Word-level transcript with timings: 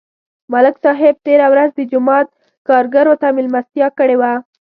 ملک 0.53 0.75
صاحب 0.83 1.15
تېره 1.25 1.47
ورځ 1.53 1.69
د 1.75 1.79
جومات 1.91 2.27
کارګرو 2.67 3.13
ته 3.21 3.27
مېلمستیا 3.37 3.87
کړې 3.97 4.15
وه 4.21 4.33